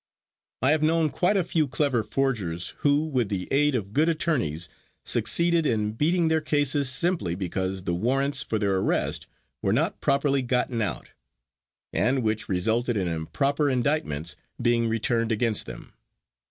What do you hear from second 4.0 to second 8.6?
attorneys, succeeded in beating their cases simply because the warrants for